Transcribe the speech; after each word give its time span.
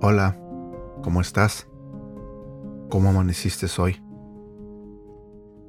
Hola, 0.00 0.34
¿cómo 1.02 1.20
estás? 1.20 1.68
¿Cómo 2.88 3.10
amaneciste 3.10 3.66
hoy? 3.78 4.02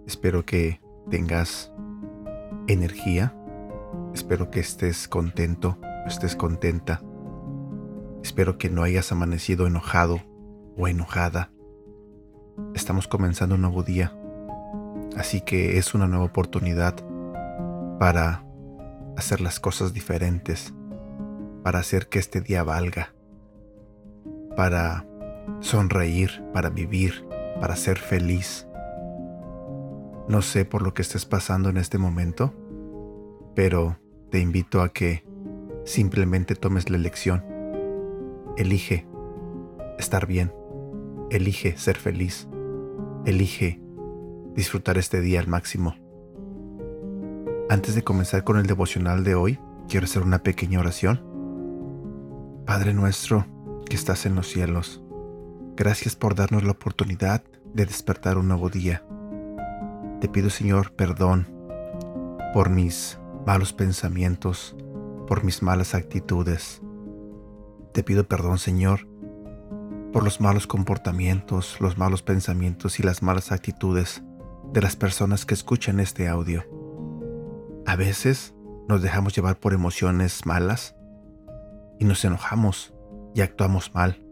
Espero 0.07 0.45
que 0.45 0.79
tengas 1.09 1.73
energía. 2.67 3.35
Espero 4.13 4.49
que 4.49 4.61
estés 4.61 5.09
contento, 5.09 5.77
estés 6.07 6.37
contenta. 6.37 7.01
Espero 8.39 8.57
que 8.57 8.69
no 8.69 8.83
hayas 8.83 9.11
amanecido 9.11 9.67
enojado 9.67 10.21
o 10.77 10.87
enojada. 10.87 11.51
Estamos 12.73 13.05
comenzando 13.05 13.55
un 13.55 13.61
nuevo 13.63 13.83
día, 13.83 14.17
así 15.17 15.41
que 15.41 15.77
es 15.77 15.93
una 15.93 16.07
nueva 16.07 16.23
oportunidad 16.23 16.95
para 17.99 18.45
hacer 19.17 19.41
las 19.41 19.59
cosas 19.59 19.93
diferentes, 19.93 20.73
para 21.63 21.79
hacer 21.79 22.07
que 22.07 22.17
este 22.17 22.39
día 22.39 22.63
valga, 22.63 23.13
para 24.55 25.05
sonreír, 25.59 26.41
para 26.53 26.69
vivir, 26.69 27.27
para 27.59 27.75
ser 27.75 27.97
feliz. 27.97 28.69
No 30.29 30.41
sé 30.41 30.63
por 30.63 30.81
lo 30.81 30.93
que 30.93 31.01
estés 31.01 31.25
pasando 31.25 31.67
en 31.67 31.75
este 31.75 31.97
momento, 31.97 32.53
pero 33.53 33.97
te 34.31 34.39
invito 34.39 34.81
a 34.81 34.93
que 34.93 35.25
simplemente 35.83 36.55
tomes 36.55 36.89
la 36.89 36.95
elección. 36.95 37.58
Elige 38.57 39.07
estar 39.97 40.25
bien. 40.25 40.53
Elige 41.29 41.77
ser 41.77 41.97
feliz. 41.97 42.47
Elige 43.25 43.81
disfrutar 44.55 44.97
este 44.97 45.21
día 45.21 45.39
al 45.39 45.47
máximo. 45.47 45.95
Antes 47.69 47.95
de 47.95 48.03
comenzar 48.03 48.43
con 48.43 48.57
el 48.57 48.65
devocional 48.65 49.23
de 49.23 49.35
hoy, 49.35 49.59
quiero 49.87 50.05
hacer 50.05 50.23
una 50.23 50.43
pequeña 50.43 50.79
oración. 50.79 51.23
Padre 52.65 52.93
nuestro 52.93 53.45
que 53.87 53.95
estás 53.95 54.25
en 54.25 54.35
los 54.35 54.47
cielos, 54.47 55.03
gracias 55.75 56.15
por 56.15 56.35
darnos 56.35 56.63
la 56.63 56.71
oportunidad 56.71 57.43
de 57.73 57.85
despertar 57.85 58.37
un 58.37 58.47
nuevo 58.47 58.69
día. 58.69 59.03
Te 60.21 60.27
pido 60.27 60.49
Señor 60.49 60.91
perdón 60.93 61.47
por 62.53 62.69
mis 62.69 63.19
malos 63.45 63.73
pensamientos, 63.73 64.75
por 65.27 65.43
mis 65.43 65.61
malas 65.61 65.95
actitudes. 65.95 66.81
Te 67.99 68.03
pido 68.03 68.23
perdón, 68.23 68.59
Señor, 68.59 69.09
por 70.13 70.23
los 70.23 70.39
malos 70.39 70.67
comportamientos, 70.67 71.81
los 71.81 71.97
malos 71.97 72.21
pensamientos 72.21 72.97
y 72.97 73.03
las 73.03 73.21
malas 73.21 73.51
actitudes 73.51 74.23
de 74.71 74.81
las 74.81 74.95
personas 74.95 75.45
que 75.45 75.53
escuchan 75.53 75.99
este 75.99 76.29
audio. 76.29 76.63
A 77.85 77.97
veces 77.97 78.55
nos 78.87 79.01
dejamos 79.01 79.35
llevar 79.35 79.59
por 79.59 79.73
emociones 79.73 80.45
malas 80.45 80.95
y 81.99 82.05
nos 82.05 82.23
enojamos 82.23 82.93
y 83.35 83.41
actuamos 83.41 83.93
mal. 83.93 84.25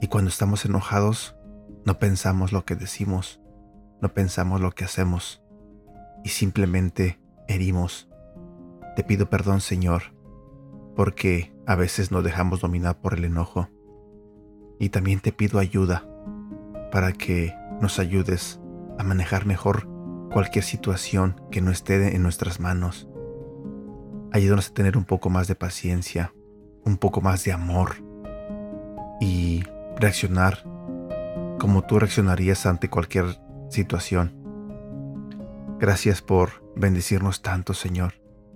Y 0.00 0.06
cuando 0.06 0.28
estamos 0.28 0.64
enojados, 0.64 1.34
no 1.84 1.98
pensamos 1.98 2.52
lo 2.52 2.64
que 2.64 2.76
decimos, 2.76 3.40
no 4.00 4.14
pensamos 4.14 4.60
lo 4.60 4.70
que 4.70 4.84
hacemos 4.84 5.42
y 6.22 6.28
simplemente 6.28 7.18
herimos 7.48 8.06
te 8.94 9.04
pido 9.04 9.30
perdón, 9.30 9.60
Señor, 9.60 10.12
porque 10.96 11.52
a 11.66 11.74
veces 11.74 12.10
nos 12.10 12.24
dejamos 12.24 12.60
dominar 12.60 13.00
por 13.00 13.14
el 13.14 13.24
enojo. 13.24 13.68
Y 14.78 14.90
también 14.90 15.20
te 15.20 15.32
pido 15.32 15.58
ayuda 15.58 16.06
para 16.90 17.12
que 17.12 17.54
nos 17.80 17.98
ayudes 17.98 18.60
a 18.98 19.04
manejar 19.04 19.46
mejor 19.46 19.88
cualquier 20.32 20.64
situación 20.64 21.40
que 21.50 21.60
no 21.60 21.70
esté 21.70 22.14
en 22.14 22.22
nuestras 22.22 22.60
manos. 22.60 23.08
Ayúdanos 24.32 24.68
a 24.68 24.74
tener 24.74 24.96
un 24.96 25.04
poco 25.04 25.30
más 25.30 25.48
de 25.48 25.54
paciencia, 25.54 26.32
un 26.84 26.96
poco 26.96 27.20
más 27.20 27.44
de 27.44 27.52
amor 27.52 27.96
y 29.20 29.64
reaccionar 29.96 30.64
como 31.58 31.82
tú 31.82 31.98
reaccionarías 31.98 32.64
ante 32.66 32.88
cualquier 32.88 33.38
situación. 33.68 34.34
Gracias 35.78 36.22
por 36.22 36.64
bendecirnos 36.76 37.42
tanto, 37.42 37.74
Señor. 37.74 38.14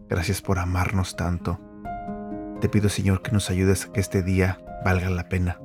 Gracias 0.08 0.42
por 0.42 0.58
amarnos 0.58 1.16
tanto. 1.16 1.60
Te 2.60 2.68
pido 2.68 2.88
Señor 2.88 3.22
que 3.22 3.32
nos 3.32 3.50
ayudes 3.50 3.84
a 3.84 3.92
que 3.92 4.00
este 4.00 4.22
día 4.22 4.58
valga 4.84 5.10
la 5.10 5.28
pena. 5.28 5.60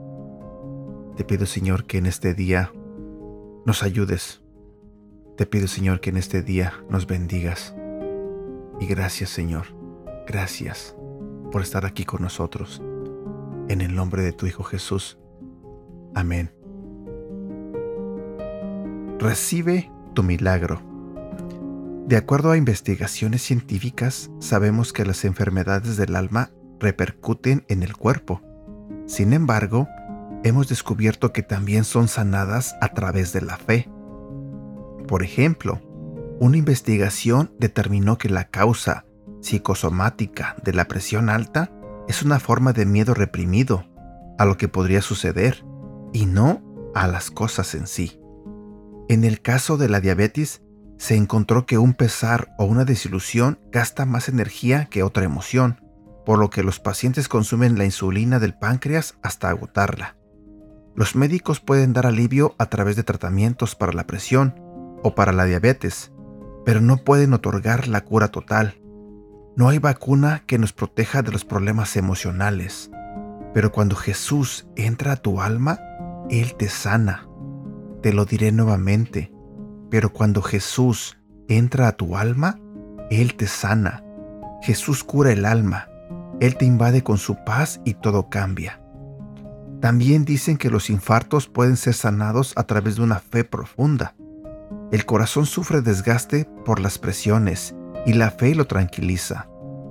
Te 1.15 1.23
pido 1.23 1.45
Señor 1.45 1.85
que 1.85 1.97
en 1.97 2.05
este 2.05 2.33
día 2.33 2.71
nos 3.65 3.83
ayudes. 3.83 4.41
Te 5.37 5.45
pido 5.45 5.67
Señor 5.67 6.01
que 6.01 6.09
en 6.09 6.17
este 6.17 6.41
día 6.41 6.73
nos 6.89 7.07
bendigas. 7.07 7.75
Y 8.79 8.85
gracias 8.85 9.29
Señor, 9.29 9.65
gracias 10.27 10.95
por 11.51 11.61
estar 11.61 11.85
aquí 11.85 12.05
con 12.05 12.21
nosotros. 12.21 12.81
En 13.67 13.81
el 13.81 13.95
nombre 13.95 14.21
de 14.23 14.31
tu 14.31 14.45
Hijo 14.45 14.63
Jesús. 14.63 15.19
Amén. 16.15 16.51
Recibe 19.19 19.91
tu 20.13 20.23
milagro. 20.23 20.81
De 22.07 22.17
acuerdo 22.17 22.51
a 22.51 22.57
investigaciones 22.57 23.43
científicas, 23.43 24.31
sabemos 24.39 24.93
que 24.93 25.05
las 25.05 25.25
enfermedades 25.25 25.95
del 25.97 26.15
alma 26.15 26.51
repercuten 26.79 27.65
en 27.67 27.83
el 27.83 27.95
cuerpo. 27.95 28.41
Sin 29.05 29.33
embargo, 29.33 29.87
hemos 30.43 30.69
descubierto 30.69 31.33
que 31.33 31.43
también 31.43 31.83
son 31.83 32.07
sanadas 32.07 32.75
a 32.81 32.89
través 32.89 33.33
de 33.33 33.41
la 33.41 33.57
fe. 33.57 33.89
Por 35.07 35.23
ejemplo, 35.23 35.81
una 36.39 36.57
investigación 36.57 37.51
determinó 37.59 38.17
que 38.17 38.29
la 38.29 38.45
causa 38.45 39.05
psicosomática 39.41 40.55
de 40.63 40.73
la 40.73 40.85
presión 40.85 41.29
alta 41.29 41.71
es 42.07 42.23
una 42.23 42.39
forma 42.39 42.73
de 42.73 42.85
miedo 42.85 43.13
reprimido 43.13 43.85
a 44.37 44.45
lo 44.45 44.57
que 44.57 44.67
podría 44.67 45.01
suceder 45.01 45.63
y 46.13 46.25
no 46.25 46.61
a 46.95 47.07
las 47.07 47.29
cosas 47.29 47.75
en 47.75 47.87
sí. 47.87 48.19
En 49.09 49.23
el 49.23 49.41
caso 49.41 49.77
de 49.77 49.89
la 49.89 49.99
diabetes, 49.99 50.61
se 50.97 51.15
encontró 51.15 51.65
que 51.65 51.77
un 51.77 51.93
pesar 51.93 52.53
o 52.57 52.65
una 52.65 52.85
desilusión 52.85 53.59
gasta 53.71 54.05
más 54.05 54.29
energía 54.29 54.85
que 54.85 55.03
otra 55.03 55.23
emoción, 55.23 55.81
por 56.25 56.39
lo 56.39 56.49
que 56.49 56.63
los 56.63 56.79
pacientes 56.79 57.27
consumen 57.27 57.77
la 57.77 57.85
insulina 57.85 58.39
del 58.39 58.53
páncreas 58.53 59.15
hasta 59.21 59.49
agotarla. 59.49 60.15
Los 60.95 61.15
médicos 61.15 61.59
pueden 61.59 61.93
dar 61.93 62.05
alivio 62.05 62.55
a 62.57 62.67
través 62.67 62.95
de 62.95 63.03
tratamientos 63.03 63.75
para 63.75 63.93
la 63.93 64.05
presión 64.05 64.55
o 65.03 65.15
para 65.15 65.31
la 65.31 65.45
diabetes, 65.45 66.11
pero 66.65 66.81
no 66.81 66.97
pueden 66.97 67.33
otorgar 67.33 67.87
la 67.87 68.01
cura 68.01 68.27
total. 68.27 68.81
No 69.55 69.69
hay 69.69 69.79
vacuna 69.79 70.43
que 70.45 70.57
nos 70.57 70.73
proteja 70.73 71.21
de 71.21 71.31
los 71.31 71.45
problemas 71.45 71.95
emocionales, 71.95 72.91
pero 73.53 73.71
cuando 73.71 73.95
Jesús 73.95 74.67
entra 74.75 75.13
a 75.13 75.17
tu 75.17 75.41
alma, 75.41 75.79
Él 76.29 76.55
te 76.55 76.69
sana. 76.69 77.27
Te 78.01 78.13
lo 78.13 78.25
diré 78.25 78.51
nuevamente 78.51 79.31
pero 79.89 80.13
cuando 80.13 80.41
Jesús 80.41 81.17
entra 81.47 81.87
a 81.87 81.93
tu 81.93 82.15
alma, 82.15 82.59
Él 83.09 83.35
te 83.35 83.47
sana. 83.47 84.03
Jesús 84.61 85.03
cura 85.03 85.31
el 85.31 85.45
alma. 85.45 85.88
Él 86.39 86.55
te 86.55 86.65
invade 86.65 87.03
con 87.03 87.17
su 87.17 87.35
paz 87.43 87.81
y 87.85 87.95
todo 87.95 88.29
cambia. 88.29 88.81
También 89.81 90.25
dicen 90.25 90.57
que 90.57 90.69
los 90.69 90.89
infartos 90.89 91.47
pueden 91.47 91.77
ser 91.77 91.93
sanados 91.93 92.53
a 92.55 92.63
través 92.63 92.95
de 92.95 93.03
una 93.03 93.19
fe 93.19 93.43
profunda. 93.43 94.15
El 94.91 95.05
corazón 95.05 95.45
sufre 95.45 95.81
desgaste 95.81 96.49
por 96.65 96.79
las 96.79 96.97
presiones 96.97 97.75
y 98.05 98.13
la 98.13 98.31
fe 98.31 98.55
lo 98.55 98.67
tranquiliza. 98.67 99.47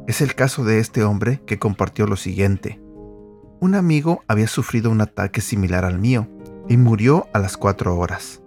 Es 0.07 0.21
el 0.21 0.35
caso 0.35 0.65
de 0.65 0.79
este 0.79 1.05
hombre 1.05 1.43
que 1.47 1.59
compartió 1.59 2.07
lo 2.07 2.17
siguiente. 2.17 2.81
Un 3.61 3.75
amigo 3.75 4.23
había 4.29 4.47
sufrido 4.47 4.91
un 4.91 5.01
ataque 5.01 5.41
similar 5.41 5.85
al 5.85 5.99
mío 5.99 6.29
y 6.69 6.77
murió 6.77 7.29
a 7.33 7.39
las 7.39 7.57
cuatro 7.57 7.97
horas. 7.97 8.43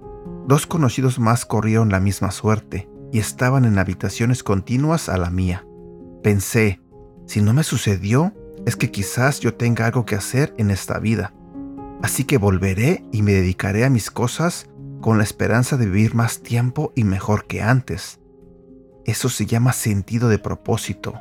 Dos 0.48 0.66
conocidos 0.66 1.20
más 1.20 1.46
corrieron 1.46 1.90
la 1.90 2.00
misma 2.00 2.32
suerte 2.32 2.90
y 3.12 3.20
estaban 3.20 3.66
en 3.66 3.78
habitaciones 3.78 4.44
continuas 4.44 5.10
a 5.10 5.18
la 5.18 5.30
mía. 5.30 5.66
Pensé, 6.24 6.82
si 7.32 7.42
no 7.42 7.54
me 7.54 7.64
sucedió, 7.64 8.34
es 8.66 8.76
que 8.76 8.92
quizás 8.92 9.40
yo 9.40 9.54
tenga 9.54 9.86
algo 9.86 10.06
que 10.06 10.16
hacer 10.16 10.54
en 10.58 10.70
esta 10.70 11.00
vida. 11.00 11.34
Así 12.02 12.26
que 12.26 12.38
volveré 12.38 13.06
y 13.14 13.22
me 13.22 13.32
dedicaré 13.32 13.86
a 13.86 13.90
mis 13.90 14.12
cosas 14.12 14.68
con 15.00 15.18
la 15.18 15.24
esperanza 15.24 15.78
de 15.78 15.86
vivir 15.86 16.14
más 16.14 16.42
tiempo 16.42 16.92
y 16.94 17.06
mejor 17.06 17.48
que 17.48 17.62
antes. 17.62 18.20
Eso 19.06 19.30
se 19.30 19.46
llama 19.46 19.72
sentido 19.72 20.28
de 20.28 20.40
propósito. 20.40 21.14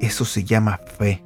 Eso 0.00 0.24
se 0.24 0.42
llama 0.42 0.80
fe. 0.98 1.24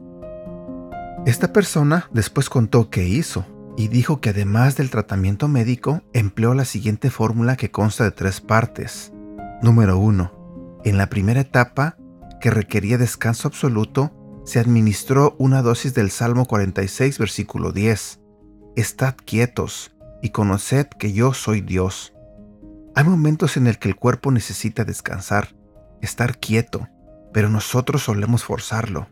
Esta 1.25 1.51
persona 1.55 2.11
después 2.13 2.51
contó 2.51 2.91
qué 2.91 3.09
hizo 3.09 3.47
y 3.79 3.89
dijo 3.89 4.21
que 4.21 4.29
además 4.29 4.77
del 4.77 4.91
tratamiento 4.91 5.49
médico 5.49 6.03
empleó 6.13 6.53
la 6.53 6.67
siguiente 6.67 7.09
fórmula 7.09 7.57
que 7.57 7.71
consta 7.71 8.05
de 8.05 8.11
tres 8.11 8.43
partes. 8.43 9.11
Número 9.63 9.97
1. 9.97 10.83
En 10.85 10.99
la 10.99 11.09
primera 11.09 11.41
etapa, 11.41 11.97
que 12.43 12.51
requería 12.51 12.99
descanso 12.99 13.49
absoluto, 13.49 14.13
se 14.49 14.59
administró 14.59 15.37
una 15.39 15.61
dosis 15.61 15.93
del 15.93 16.11
Salmo 16.11 16.47
46, 16.47 17.19
versículo 17.19 17.71
10. 17.71 18.19
estad 18.77 19.15
quietos 19.15 19.95
y 20.23 20.31
conoced 20.31 20.87
que 20.87 21.13
yo 21.13 21.35
soy 21.35 21.61
Dios. 21.61 22.15
Hay 22.95 23.05
momentos 23.05 23.59
en 23.59 23.67
el 23.67 23.79
que 23.79 23.91
el 23.91 23.97
cuerpo 23.97 24.31
necesita 24.31 24.87
descansar, 24.87 25.55
estar 26.01 26.39
quieto, 26.39 26.89
pero 27.35 27.51
nosotros 27.51 28.05
solemos 28.05 28.43
forzarlo. 28.43 29.09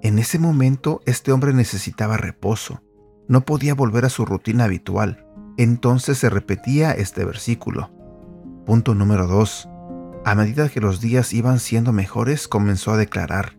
En 0.00 0.20
ese 0.20 0.38
momento 0.38 1.00
este 1.06 1.32
hombre 1.32 1.52
necesitaba 1.52 2.16
reposo, 2.16 2.84
no 3.26 3.44
podía 3.44 3.74
volver 3.74 4.04
a 4.04 4.10
su 4.10 4.24
rutina 4.24 4.66
habitual, 4.66 5.26
entonces 5.56 6.18
se 6.18 6.30
repetía 6.30 6.92
este 6.92 7.24
versículo. 7.24 7.90
Punto 8.64 8.94
número 8.94 9.26
2. 9.26 9.68
A 10.24 10.36
medida 10.36 10.68
que 10.68 10.80
los 10.80 11.00
días 11.00 11.32
iban 11.32 11.58
siendo 11.58 11.92
mejores, 11.92 12.46
comenzó 12.46 12.92
a 12.92 12.96
declarar, 12.96 13.56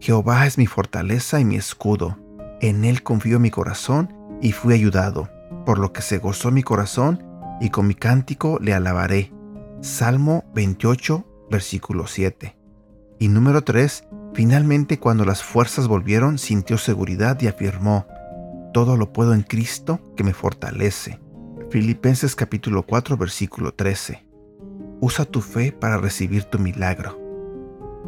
Jehová 0.00 0.46
es 0.46 0.58
mi 0.58 0.66
fortaleza 0.66 1.40
y 1.40 1.44
mi 1.44 1.56
escudo, 1.56 2.18
en 2.60 2.84
él 2.84 3.02
confío 3.02 3.40
mi 3.40 3.50
corazón 3.50 4.14
y 4.40 4.52
fui 4.52 4.74
ayudado, 4.74 5.28
por 5.66 5.78
lo 5.78 5.92
que 5.92 6.02
se 6.02 6.18
gozó 6.18 6.50
mi 6.50 6.62
corazón 6.62 7.24
y 7.60 7.70
con 7.70 7.86
mi 7.86 7.94
cántico 7.94 8.58
le 8.60 8.74
alabaré. 8.74 9.32
Salmo 9.80 10.44
28, 10.54 11.48
versículo 11.50 12.06
7. 12.06 12.56
Y 13.18 13.28
número 13.28 13.62
3, 13.62 14.04
finalmente 14.34 15.00
cuando 15.00 15.24
las 15.24 15.42
fuerzas 15.42 15.88
volvieron, 15.88 16.38
sintió 16.38 16.78
seguridad 16.78 17.40
y 17.40 17.48
afirmó, 17.48 18.06
todo 18.72 18.96
lo 18.96 19.12
puedo 19.12 19.34
en 19.34 19.42
Cristo 19.42 20.00
que 20.16 20.22
me 20.22 20.32
fortalece. 20.32 21.18
Filipenses 21.70 22.36
capítulo 22.36 22.84
4, 22.84 23.16
versículo 23.16 23.74
13. 23.74 24.24
Usa 25.00 25.24
tu 25.24 25.40
fe 25.40 25.72
para 25.72 25.98
recibir 25.98 26.44
tu 26.44 26.58
milagro. 26.58 27.18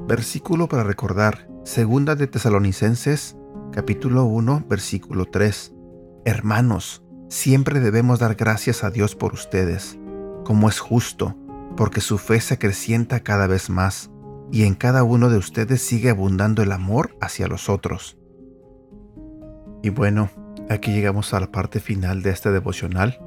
Versículo 0.07 0.69
para 0.69 0.85
recordar, 0.85 1.50
segunda 1.65 2.15
de 2.17 2.27
Tesalonicenses 2.27 3.37
capítulo 3.71 4.25
1, 4.25 4.65
versículo 4.69 5.27
3. 5.27 5.75
Hermanos, 6.25 7.05
siempre 7.29 7.81
debemos 7.81 8.19
dar 8.19 8.35
gracias 8.35 8.83
a 8.83 8.91
Dios 8.91 9.15
por 9.15 9.35
ustedes, 9.35 9.99
como 10.45 10.69
es 10.69 10.81
justo, 10.81 11.37
porque 11.77 12.01
su 12.01 12.19
fe 12.19 12.41
se 12.41 12.55
acrecienta 12.55 13.21
cada 13.21 13.47
vez 13.47 13.69
más, 13.69 14.11
y 14.51 14.65
en 14.65 14.75
cada 14.75 15.05
uno 15.05 15.29
de 15.29 15.37
ustedes 15.37 15.83
sigue 15.83 16.11
abundando 16.11 16.63
el 16.63 16.73
amor 16.73 17.17
hacia 17.21 17.47
los 17.47 17.69
otros. 17.69 18.19
Y 19.83 19.91
bueno, 19.91 20.31
aquí 20.69 20.93
llegamos 20.93 21.33
a 21.35 21.41
la 21.41 21.53
parte 21.53 21.79
final 21.79 22.23
de 22.23 22.31
este 22.31 22.51
devocional. 22.51 23.19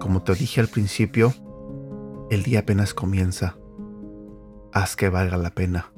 Como 0.00 0.22
te 0.22 0.34
dije 0.34 0.60
al 0.60 0.68
principio, 0.68 1.32
el 2.30 2.42
día 2.42 2.60
apenas 2.60 2.92
comienza. 2.92 3.56
Haz 4.72 4.96
que 4.96 5.08
valga 5.08 5.36
la 5.36 5.50
pena. 5.50 5.92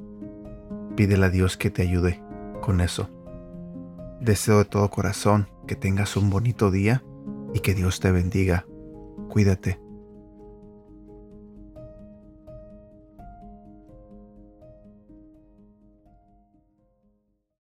Pídele 0.95 1.25
a 1.25 1.29
Dios 1.29 1.57
que 1.57 1.69
te 1.69 1.81
ayude 1.81 2.21
con 2.61 2.81
eso. 2.81 3.09
Deseo 4.21 4.59
de 4.59 4.65
todo 4.65 4.89
corazón 4.89 5.47
que 5.67 5.75
tengas 5.75 6.15
un 6.15 6.29
bonito 6.29 6.71
día 6.71 7.03
y 7.53 7.59
que 7.59 7.73
Dios 7.73 7.99
te 7.99 8.11
bendiga. 8.11 8.65
Cuídate. 9.29 9.82